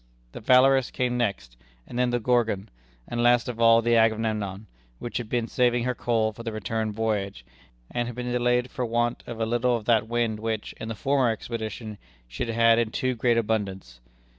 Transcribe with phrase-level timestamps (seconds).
[0.31, 2.69] The Valorous came next, and then the Gorgon,
[3.07, 4.65] and, last of all, the Agamemnon,
[4.97, 7.45] which had been saving her coal for the return voyage,
[7.91, 10.95] and had been delayed for want of a little of that wind which, in the
[10.95, 13.99] former expedition, she had had in too great abundance.